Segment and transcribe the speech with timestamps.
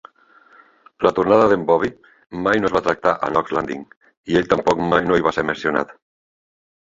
[1.07, 1.89] La tornada d'en Bobby
[2.47, 3.83] mai no es va tractar a "Knots Landing",
[4.33, 5.93] i ell tampoc mai no hi va ser mencionat.